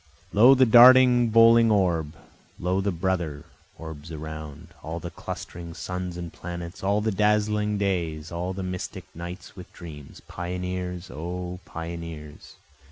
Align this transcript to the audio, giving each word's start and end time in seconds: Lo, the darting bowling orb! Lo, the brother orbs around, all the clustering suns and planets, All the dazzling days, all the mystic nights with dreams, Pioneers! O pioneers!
Lo, 0.33 0.55
the 0.55 0.65
darting 0.65 1.29
bowling 1.29 1.69
orb! 1.69 2.15
Lo, 2.57 2.81
the 2.81 2.91
brother 2.91 3.45
orbs 3.77 4.11
around, 4.11 4.69
all 4.81 4.99
the 4.99 5.11
clustering 5.11 5.75
suns 5.75 6.17
and 6.17 6.33
planets, 6.33 6.81
All 6.83 7.01
the 7.01 7.11
dazzling 7.11 7.77
days, 7.77 8.31
all 8.31 8.51
the 8.51 8.63
mystic 8.63 9.05
nights 9.15 9.55
with 9.55 9.71
dreams, 9.73 10.19
Pioneers! 10.21 11.11
O 11.11 11.59
pioneers! 11.65 12.55